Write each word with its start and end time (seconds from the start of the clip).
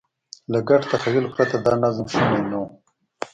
له 0.51 0.59
ګډ 0.69 0.81
تخیل 0.91 1.25
پرته 1.35 1.57
دا 1.65 1.73
نظم 1.83 2.07
شونی 2.13 2.41
نه 2.51 2.57
و. 2.61 2.63